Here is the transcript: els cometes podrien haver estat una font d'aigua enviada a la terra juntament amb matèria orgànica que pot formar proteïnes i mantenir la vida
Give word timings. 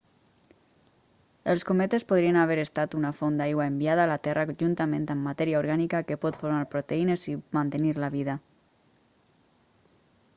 els 1.51 1.65
cometes 1.71 2.05
podrien 2.11 2.39
haver 2.43 2.55
estat 2.61 2.95
una 2.99 3.11
font 3.17 3.37
d'aigua 3.41 3.67
enviada 3.71 4.05
a 4.05 4.09
la 4.13 4.17
terra 4.29 4.45
juntament 4.63 5.05
amb 5.15 5.27
matèria 5.29 5.59
orgànica 5.61 6.01
que 6.09 6.19
pot 6.25 6.41
formar 6.45 6.63
proteïnes 6.73 7.27
i 7.33 7.37
mantenir 7.59 7.93
la 8.05 8.11
vida 8.17 8.35